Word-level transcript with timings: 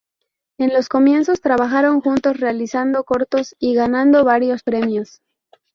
En 0.57 0.73
los 0.73 0.89
comienzos 0.89 1.41
trabajaron 1.41 2.01
juntos 2.01 2.39
realizando 2.39 3.03
cortos 3.03 3.55
y 3.59 3.75
ganando 3.75 4.23
varios 4.25 4.63
premios. 4.63 5.21